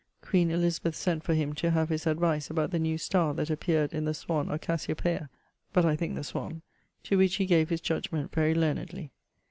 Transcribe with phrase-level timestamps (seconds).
[0.23, 3.93] Queen Elizabeth sent for him to have his advice about the new star that appeared
[3.93, 5.29] in the Swan or Cassiopeia
[5.73, 6.63] (but I think the Swan),
[7.03, 9.11] to which he gave his judgment very learnedly.